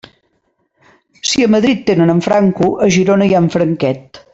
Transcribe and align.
Si 1.31 1.43
a 1.47 1.51
Madrid 1.57 1.85
tenen 1.91 2.13
en 2.15 2.25
Franco, 2.31 2.73
a 2.85 2.91
Girona 2.97 3.29
hi 3.29 3.35
ha 3.39 3.47
en 3.47 3.55
Franquet. 3.59 4.25